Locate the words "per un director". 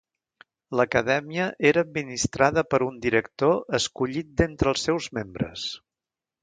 2.73-3.77